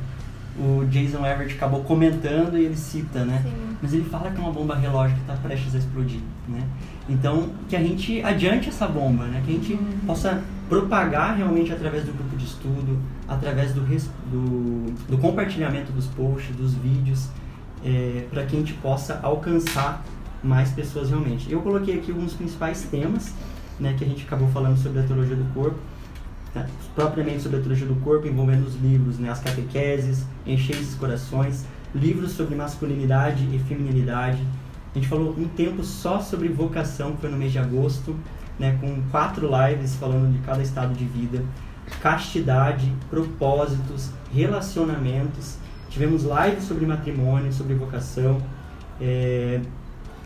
O 0.59 0.85
Jason 0.87 1.25
Everett 1.25 1.55
acabou 1.55 1.83
comentando 1.83 2.57
e 2.57 2.65
ele 2.65 2.77
cita, 2.77 3.25
né? 3.25 3.41
Sim. 3.43 3.77
Mas 3.83 3.95
ele 3.95 4.05
fala 4.05 4.31
que 4.31 4.37
é 4.37 4.41
uma 4.41 4.53
bomba 4.53 4.75
relógio 4.75 5.17
que 5.17 5.23
está 5.23 5.35
prestes 5.35 5.75
a 5.75 5.79
explodir, 5.79 6.21
né? 6.49 6.63
Então, 7.09 7.49
que 7.69 7.75
a 7.75 7.81
gente 7.81 8.23
adiante 8.23 8.69
essa 8.69 8.87
bomba, 8.87 9.25
né? 9.25 9.43
Que 9.45 9.53
a 9.53 9.55
gente 9.55 9.79
possa 10.07 10.43
propagar 10.69 11.37
realmente 11.37 11.73
através 11.73 12.05
do 12.05 12.13
grupo 12.13 12.37
de 12.37 12.45
estudo, 12.45 12.99
através 13.31 13.73
do, 13.73 13.81
do, 13.83 14.93
do 15.09 15.17
compartilhamento 15.19 15.93
dos 15.93 16.09
posts, 16.09 16.55
dos 16.57 16.75
vídeos, 16.75 17.29
é, 17.85 18.27
para 18.29 18.45
que 18.45 18.57
a 18.57 18.59
gente 18.59 18.75
possa 18.75 19.21
alcançar 19.23 20.05
mais 20.43 20.73
pessoas 20.73 21.11
realmente. 21.11 21.51
Eu 21.51 21.61
coloquei 21.63 21.97
aqui 21.97 22.11
alguns 22.11 22.35
principais 22.35 22.83
temas, 22.83 23.33
né? 23.79 23.95
Que 23.97 24.05
a 24.05 24.09
gente 24.09 24.27
acabou 24.27 24.49
falando 24.49 24.77
sobre 24.77 24.99
a 24.99 25.03
teologia 25.05 25.37
do 25.37 25.45
corpo, 25.55 25.79
né, 26.53 26.69
propriamente 26.97 27.43
sobre 27.43 27.59
a 27.59 27.61
teologia 27.61 27.87
do 27.87 27.95
corpo, 27.97 28.27
envolvendo 28.27 28.67
os 28.67 28.75
livros, 28.75 29.19
né? 29.19 29.31
As 29.31 29.39
catequeses, 29.39 30.27
Encheis 30.45 30.89
os 30.89 30.95
Corações, 30.97 31.65
livros 31.95 32.33
sobre 32.33 32.57
masculinidade 32.57 33.49
e 33.55 33.61
feminilidade. 33.61 34.43
A 34.93 34.99
gente 34.99 35.07
falou 35.07 35.37
um 35.39 35.47
tempo 35.47 35.85
só 35.85 36.21
sobre 36.21 36.49
vocação, 36.49 37.13
que 37.13 37.21
foi 37.21 37.31
no 37.31 37.37
mês 37.37 37.53
de 37.53 37.61
agosto, 37.61 38.17
né, 38.59 38.77
com 38.81 39.01
quatro 39.11 39.49
lives 39.49 39.95
falando 39.95 40.33
de 40.33 40.39
cada 40.41 40.61
estado 40.63 40.93
de 40.95 41.05
vida, 41.05 41.45
castidade, 42.01 42.93
propósitos, 43.09 44.11
relacionamentos. 44.33 45.57
Tivemos 45.89 46.23
lives 46.23 46.65
sobre 46.65 46.87
matrimônio, 46.87 47.53
sobre 47.53 47.75
vocação, 47.75 48.41
é, 49.01 49.61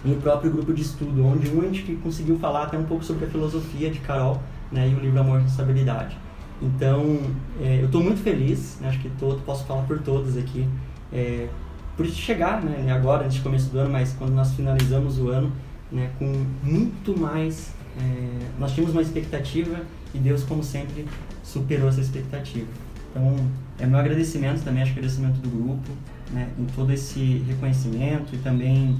e 0.04 0.12
o 0.12 0.16
próprio 0.16 0.50
grupo 0.50 0.72
de 0.74 0.82
estudo, 0.82 1.24
onde 1.24 1.48
um 1.48 1.62
a 1.62 1.64
gente 1.64 1.96
conseguiu 2.02 2.38
falar 2.38 2.64
até 2.64 2.76
um 2.76 2.84
pouco 2.84 3.02
sobre 3.02 3.24
a 3.24 3.28
filosofia 3.28 3.90
de 3.90 4.00
Carol 4.00 4.40
né, 4.70 4.88
e 4.88 4.94
o 4.94 5.00
livro 5.00 5.18
Amor 5.18 5.40
e 5.40 5.42
Responsabilidade. 5.42 6.16
Então, 6.60 7.20
é, 7.60 7.80
eu 7.80 7.86
estou 7.86 8.02
muito 8.02 8.20
feliz, 8.20 8.78
né, 8.80 8.88
acho 8.88 9.00
que 9.00 9.08
todo, 9.18 9.40
posso 9.42 9.64
falar 9.64 9.82
por 9.82 9.98
todos 10.00 10.36
aqui, 10.36 10.68
é, 11.12 11.48
por 11.96 12.06
chegar 12.06 12.62
né, 12.62 12.92
agora, 12.92 13.24
nesse 13.24 13.40
começo 13.40 13.70
do 13.70 13.78
ano, 13.78 13.90
mas 13.90 14.12
quando 14.12 14.32
nós 14.32 14.52
finalizamos 14.52 15.18
o 15.18 15.30
ano 15.30 15.50
né, 15.90 16.10
com 16.18 16.44
muito 16.62 17.18
mais. 17.18 17.72
É, 17.98 18.48
nós 18.58 18.72
tínhamos 18.72 18.94
uma 18.94 19.02
expectativa 19.02 19.80
e 20.12 20.18
Deus, 20.18 20.42
como 20.44 20.62
sempre, 20.62 21.06
superou 21.42 21.88
essa 21.88 22.00
expectativa. 22.00 22.66
Então, 23.10 23.36
é 23.78 23.86
meu 23.86 23.98
agradecimento 23.98 24.62
também, 24.64 24.82
acho 24.82 24.92
que 24.92 24.98
agradecimento 24.98 25.38
do 25.40 25.48
grupo, 25.48 25.90
né, 26.32 26.48
em 26.58 26.64
todo 26.66 26.92
esse 26.92 27.44
reconhecimento 27.46 28.34
e 28.34 28.38
também 28.38 28.98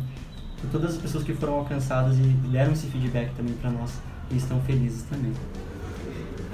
por 0.60 0.70
todas 0.70 0.94
as 0.94 0.96
pessoas 1.00 1.24
que 1.24 1.32
foram 1.32 1.54
alcançadas 1.54 2.16
e 2.18 2.22
deram 2.48 2.72
esse 2.72 2.86
feedback 2.86 3.34
também 3.36 3.54
para 3.54 3.70
nós 3.70 3.90
e 4.30 4.36
estão 4.36 4.60
felizes 4.62 5.02
também. 5.02 5.32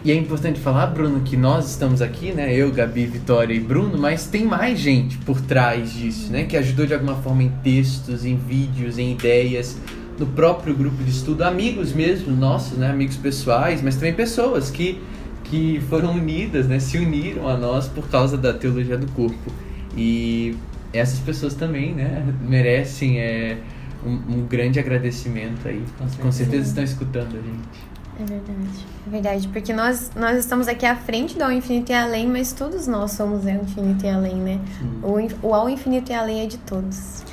E 0.02 0.10
é 0.10 0.14
importante 0.14 0.58
falar, 0.58 0.86
Bruno, 0.86 1.20
que 1.20 1.36
nós 1.36 1.70
estamos 1.70 2.00
aqui, 2.00 2.32
né? 2.32 2.54
Eu, 2.54 2.72
Gabi, 2.72 3.04
Vitória 3.04 3.52
e 3.52 3.60
Bruno, 3.60 3.98
mas 3.98 4.26
tem 4.26 4.46
mais 4.46 4.78
gente 4.78 5.18
por 5.18 5.42
trás 5.42 5.92
disso, 5.92 6.32
né? 6.32 6.44
Que 6.44 6.56
ajudou 6.56 6.86
de 6.86 6.94
alguma 6.94 7.16
forma 7.16 7.42
em 7.42 7.50
textos, 7.62 8.24
em 8.24 8.34
vídeos, 8.34 8.96
em 8.96 9.12
ideias, 9.12 9.76
no 10.20 10.26
próprio 10.26 10.74
grupo 10.74 11.02
de 11.02 11.10
estudo, 11.10 11.42
amigos 11.42 11.94
mesmo 11.94 12.36
nossos, 12.36 12.76
né? 12.76 12.90
Amigos 12.90 13.16
pessoais, 13.16 13.80
mas 13.82 13.96
também 13.96 14.12
pessoas 14.12 14.70
que, 14.70 15.02
que 15.44 15.80
foram 15.88 16.12
unidas, 16.12 16.68
né? 16.68 16.78
Se 16.78 16.98
uniram 16.98 17.48
a 17.48 17.56
nós 17.56 17.88
por 17.88 18.06
causa 18.08 18.36
da 18.36 18.52
teologia 18.52 18.98
do 18.98 19.10
corpo. 19.12 19.50
E 19.96 20.54
essas 20.92 21.18
pessoas 21.20 21.54
também, 21.54 21.94
né? 21.94 22.22
Merecem 22.46 23.18
é, 23.18 23.56
um, 24.04 24.10
um 24.10 24.46
grande 24.46 24.78
agradecimento 24.78 25.66
aí. 25.66 25.82
Com 25.98 26.06
certeza, 26.06 26.22
Com 26.22 26.32
certeza 26.32 26.68
estão 26.68 26.84
escutando 26.84 27.38
a 27.38 27.40
gente. 27.40 27.90
É 28.20 28.24
verdade. 28.24 28.86
É 29.06 29.10
verdade, 29.10 29.48
porque 29.48 29.72
nós, 29.72 30.10
nós 30.14 30.38
estamos 30.38 30.68
aqui 30.68 30.84
à 30.84 30.94
frente 30.94 31.38
do 31.38 31.42
Ao 31.42 31.50
Infinito 31.50 31.90
e 31.90 31.94
Além, 31.94 32.28
mas 32.28 32.52
todos 32.52 32.86
nós 32.86 33.12
somos 33.12 33.46
Ao 33.46 33.54
Infinito 33.54 34.04
e 34.04 34.08
Além, 34.10 34.36
né? 34.36 34.60
O, 35.02 35.48
o 35.48 35.54
Ao 35.54 35.70
Infinito 35.70 36.12
e 36.12 36.14
Além 36.14 36.42
é 36.42 36.46
de 36.46 36.58
todos. 36.58 37.24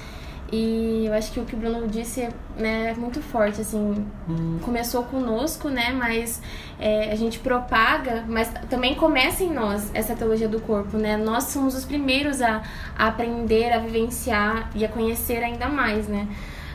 E 0.51 1.06
eu 1.06 1.13
acho 1.13 1.32
que 1.34 1.39
o 1.39 1.46
que 1.46 1.56
o 1.56 1.58
Bruno 1.58 1.88
disse 1.88 2.22
é 2.22 2.30
né, 2.56 2.94
muito 2.98 3.22
forte, 3.22 3.60
assim, 3.60 4.06
hum. 4.30 4.60
começou 4.62 5.04
conosco, 5.04 5.68
né, 5.70 5.92
mas 5.92 6.42
é, 6.80 7.12
a 7.12 7.16
gente 7.16 7.39
propaga, 7.39 8.24
mas 8.27 8.50
também 8.70 8.96
começa 8.96 9.44
em 9.44 9.51
nós 9.51 9.92
essa 9.94 10.16
teologia 10.16 10.48
do 10.48 10.62
corpo, 10.62 10.98
né, 10.98 11.18
nós 11.18 11.46
somos 11.46 11.75
os 11.75 11.84
primeiros 11.84 12.42
a, 12.42 12.63
a 12.98 13.08
aprender, 13.08 13.74
a 13.74 13.80
vivenciar 13.80 14.72
e 14.74 14.86
a 14.86 14.88
conhecer 14.88 15.44
ainda 15.44 15.68
mais, 15.68 16.08
né, 16.08 16.25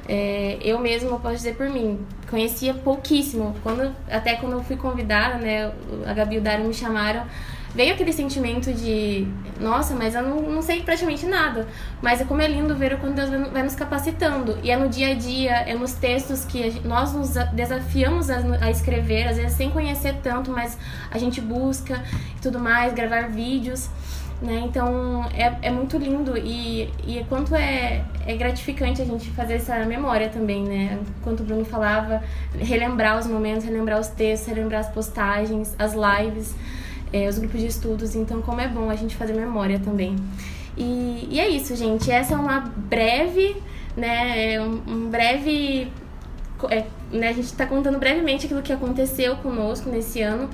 é, 0.09 0.59
eu 0.61 0.79
mesma 0.79 1.19
posso 1.19 1.37
dizer 1.37 1.55
por 1.55 1.69
mim, 1.69 2.05
conhecia 2.29 2.75
pouquíssimo. 2.75 3.55
Quando, 3.63 3.95
até 4.11 4.35
quando 4.35 4.53
eu 4.53 4.63
fui 4.63 4.77
convidada, 4.77 5.37
né, 5.39 5.73
a 6.07 6.13
Gabi 6.13 6.37
e 6.37 6.39
o 6.39 6.41
Dário 6.41 6.67
me 6.67 6.75
chamaram, 6.75 7.25
veio 7.75 7.95
aquele 7.95 8.13
sentimento 8.13 8.73
de, 8.73 9.27
nossa, 9.61 9.95
mas 9.95 10.15
eu 10.15 10.23
não, 10.23 10.43
não 10.43 10.63
sei 10.63 10.83
praticamente 10.83 11.27
nada. 11.27 11.67
Mas 12.01 12.21
é 12.21 12.25
como 12.25 12.41
é 12.43 12.49
lindo 12.49 12.75
ver 12.75 12.95
o 12.95 12.99
quando 12.99 13.15
Deus 13.15 13.31
vai 13.51 13.63
nos 13.63 13.75
capacitando. 13.75 14.59
E 14.63 14.71
é 14.71 14.77
no 14.77 14.89
dia 14.89 15.09
a 15.09 15.15
dia, 15.15 15.53
é 15.53 15.75
nos 15.75 15.93
textos 15.93 16.45
que 16.45 16.81
nós 16.85 17.13
nos 17.13 17.35
desafiamos 17.53 18.31
a, 18.31 18.39
a 18.61 18.71
escrever, 18.71 19.29
às 19.29 19.37
vezes 19.37 19.53
sem 19.53 19.71
conhecer 19.71 20.17
tanto, 20.23 20.51
mas 20.51 20.77
a 21.11 21.19
gente 21.19 21.41
busca 21.41 22.03
e 22.37 22.41
tudo 22.41 22.59
mais, 22.59 22.93
gravar 22.93 23.29
vídeos. 23.29 23.89
Né? 24.43 24.61
Então 24.65 25.25
é, 25.33 25.69
é 25.69 25.71
muito 25.71 25.97
lindo 25.97 26.37
e, 26.37 26.91
e 27.07 27.25
quanto 27.29 27.55
é, 27.55 28.05
é 28.27 28.35
gratificante 28.35 29.01
a 29.01 29.05
gente 29.05 29.31
fazer 29.31 29.55
essa 29.55 29.85
memória 29.85 30.29
também, 30.31 30.65
né? 30.65 30.99
Enquanto 31.21 31.41
o 31.41 31.45
Bruno 31.45 31.65
falava, 31.65 32.21
relembrar 32.59 33.17
os 33.21 33.29
momentos, 33.29 33.65
relembrar 33.65 34.01
os 34.01 34.09
textos, 34.09 34.49
relembrar 34.49 34.81
as 34.81 34.89
postagens, 34.89 35.77
as 35.79 35.95
lives, 35.95 36.57
é, 37.13 37.29
os 37.29 37.39
grupos 37.39 37.61
de 37.61 37.67
estudos. 37.67 38.15
Então, 38.15 38.41
como 38.43 38.61
é 38.61 38.69
bom 38.69 38.89
a 38.91 38.97
gente 38.97 39.15
fazer 39.17 39.35
memória 39.35 39.79
também. 39.79 40.17
E, 40.77 41.29
e 41.31 41.41
é 41.41 41.49
isso, 41.49 41.77
gente. 41.77 42.11
Essa 42.11 42.35
é 42.35 42.37
uma 42.37 42.61
breve, 42.61 43.57
né? 43.97 44.61
Um, 44.61 44.83
um 44.87 45.11
breve. 45.11 45.93
É, 46.71 46.85
né, 47.11 47.29
a 47.29 47.33
gente 47.33 47.47
está 47.47 47.67
contando 47.67 47.99
brevemente 47.99 48.47
aquilo 48.47 48.63
que 48.63 48.73
aconteceu 48.73 49.37
conosco 49.37 49.91
nesse 49.91 50.23
ano. 50.23 50.49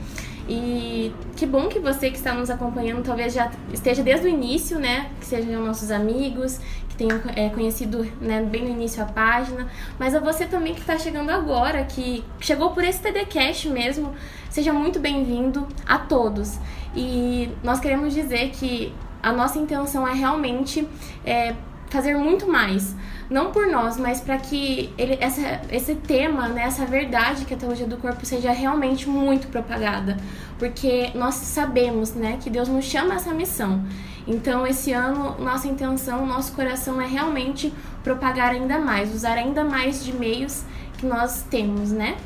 E 0.49 1.13
que 1.37 1.45
bom 1.45 1.69
que 1.69 1.79
você 1.79 2.11
que 2.11 2.17
está 2.17 2.33
nos 2.33 2.49
acompanhando 2.49 3.05
talvez 3.05 3.35
já 3.35 3.51
esteja 3.73 4.03
desde 4.03 4.27
o 4.27 4.29
início, 4.29 4.79
né? 4.79 5.11
Que 5.21 5.27
sejam 5.27 5.63
nossos 5.65 5.91
amigos, 5.91 6.59
que 6.89 6.97
tenham 6.97 7.21
é, 7.37 7.51
conhecido 7.51 8.11
né, 8.19 8.43
bem 8.43 8.65
no 8.65 8.71
início 8.71 9.03
a 9.03 9.07
página. 9.07 9.69
Mas 9.99 10.15
a 10.15 10.21
você 10.21 10.47
também 10.47 10.75
que 10.75 10.81
está 10.81 10.99
chegando 10.99 11.31
agora, 11.31 11.85
que 11.85 12.25
chegou 12.41 12.71
por 12.71 12.83
esse 12.83 13.01
TDCast 13.01 13.69
mesmo, 13.69 14.15
seja 14.49 14.73
muito 14.73 14.99
bem-vindo 14.99 15.69
a 15.87 15.99
todos. 15.99 16.59
E 16.97 17.51
nós 17.63 17.79
queremos 17.79 18.15
dizer 18.15 18.51
que 18.51 18.95
a 19.23 19.33
nossa 19.33 19.59
intenção 19.59 20.09
é 20.09 20.15
realmente 20.15 20.89
é, 21.27 21.55
fazer 21.91 22.17
muito 22.17 22.47
mais 22.47 22.95
não 23.31 23.53
por 23.53 23.67
nós, 23.67 23.99
mas 23.99 24.21
para 24.21 24.39
que 24.39 24.93
ele, 24.97 25.19
essa, 25.21 25.61
esse 25.71 25.95
tema, 25.95 26.49
né, 26.49 26.63
essa 26.63 26.87
verdade 26.87 27.45
que 27.45 27.53
a 27.53 27.57
teologia 27.57 27.87
do 27.87 27.99
corpo 27.99 28.25
seja 28.25 28.51
realmente 28.53 29.09
muito 29.09 29.49
propagada, 29.49 30.17
porque 30.59 31.11
nós 31.15 31.35
sabemos, 31.35 32.15
né, 32.15 32.39
que 32.43 32.49
Deus 32.49 32.69
nos 32.69 32.87
chama 32.87 33.15
a 33.15 33.17
essa 33.17 33.35
missão. 33.35 33.85
Então, 34.27 34.67
esse 34.67 34.93
ano, 34.93 35.39
nossa 35.39 35.69
intenção, 35.69 36.27
nosso 36.27 36.53
coração 36.53 37.01
é 37.01 37.07
realmente 37.07 37.73
propagar 38.03 38.51
ainda 38.51 38.79
mais, 38.79 39.15
usar 39.15 39.35
ainda 39.35 39.65
mais 39.65 40.05
de 40.05 40.13
meios 40.13 40.65
que 40.97 41.07
nós 41.07 41.43
temos, 41.51 41.91
né? 41.91 42.17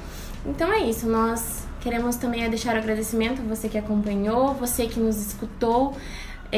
Então 0.44 0.72
é 0.72 0.80
isso, 0.80 1.08
nós 1.08 1.64
queremos 1.80 2.16
também 2.16 2.48
deixar 2.48 2.74
o 2.74 2.78
agradecimento 2.78 3.40
a 3.40 3.44
você 3.44 3.68
que 3.68 3.78
acompanhou, 3.78 4.54
você 4.54 4.86
que 4.86 4.98
nos 4.98 5.16
escutou 5.16 5.96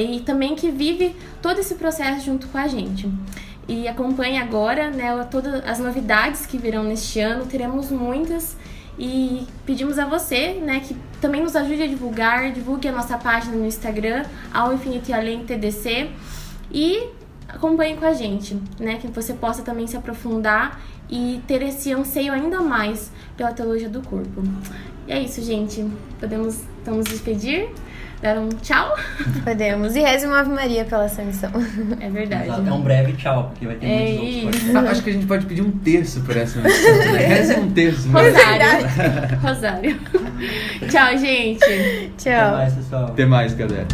e 0.02 0.20
também 0.20 0.54
que 0.54 0.70
vive 0.70 1.14
todo 1.40 1.60
esse 1.60 1.76
processo 1.76 2.24
junto 2.24 2.48
com 2.48 2.58
a 2.58 2.66
gente 2.66 3.08
e 3.68 3.88
acompanhe 3.88 4.38
agora 4.38 4.90
né, 4.90 5.26
todas 5.30 5.64
as 5.66 5.78
novidades 5.78 6.46
que 6.46 6.58
virão 6.58 6.84
neste 6.84 7.20
ano. 7.20 7.46
Teremos 7.46 7.90
muitas 7.90 8.56
e 8.98 9.46
pedimos 9.64 9.98
a 9.98 10.06
você 10.06 10.54
né, 10.54 10.80
que 10.80 10.96
também 11.20 11.42
nos 11.42 11.56
ajude 11.56 11.82
a 11.82 11.86
divulgar, 11.86 12.52
divulgue 12.52 12.88
a 12.88 12.92
nossa 12.92 13.16
página 13.16 13.56
no 13.56 13.66
Instagram, 13.66 14.24
ao 14.52 14.72
Infinito 14.74 15.10
e 15.10 15.14
Além 15.14 15.44
TDC 15.44 16.10
e 16.70 17.08
acompanhe 17.48 17.96
com 17.96 18.04
a 18.04 18.12
gente, 18.12 18.58
né, 18.78 18.96
que 18.96 19.08
você 19.08 19.32
possa 19.32 19.62
também 19.62 19.86
se 19.86 19.96
aprofundar 19.96 20.80
e 21.08 21.40
ter 21.46 21.62
esse 21.62 21.92
anseio 21.92 22.32
ainda 22.32 22.60
mais 22.60 23.10
pela 23.36 23.52
teologia 23.52 23.88
do 23.88 24.02
corpo. 24.02 24.42
E 25.06 25.12
é 25.12 25.20
isso, 25.20 25.42
gente. 25.42 25.86
Podemos 26.18 26.62
nos 26.86 27.04
despedir. 27.04 27.68
Dar 28.24 28.38
um 28.38 28.48
tchau? 28.48 28.96
Podemos. 29.44 29.94
E 29.94 30.00
reze 30.00 30.26
uma 30.26 30.40
Ave 30.40 30.50
Maria 30.50 30.84
pela 30.86 31.04
essa 31.04 31.22
missão. 31.22 31.50
É 32.00 32.08
verdade. 32.08 32.44
Exato. 32.48 32.66
É 32.68 32.72
um 32.72 32.80
breve 32.80 33.12
tchau, 33.12 33.50
porque 33.50 33.66
vai 33.66 33.74
ter 33.76 33.86
É 33.86 33.98
muitos 33.98 34.14
outros 34.22 34.34
isso. 34.34 34.46
podcasts. 34.72 34.90
Acho 34.90 35.02
que 35.02 35.10
a 35.10 35.12
gente 35.12 35.26
pode 35.26 35.46
pedir 35.46 35.60
um 35.62 35.70
terço 35.70 36.20
por 36.22 36.36
essa 36.36 36.58
missão. 36.60 36.96
Né? 37.12 37.18
Reza 37.26 37.58
um 37.60 37.70
terço. 37.70 38.08
né? 38.08 38.20
Rosário. 38.20 39.40
Rosário. 39.42 40.00
tchau, 40.90 41.18
gente. 41.18 41.62
Até 41.64 42.10
Tchau. 42.16 42.52
mais, 42.52 42.72
pessoal. 42.74 43.04
Até 43.04 43.26
mais, 43.26 43.54
galera. 43.54 43.86